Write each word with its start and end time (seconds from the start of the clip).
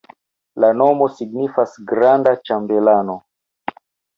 La 0.63 0.69
nomo 0.77 1.09
signifas 1.17 1.75
granda-ĉambelano. 1.91 3.19